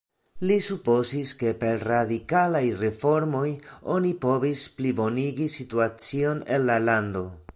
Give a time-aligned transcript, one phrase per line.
[0.51, 3.45] Li supozis, ke per radikalaj reformoj
[3.97, 7.27] oni povis plibonigi situacion en la lando.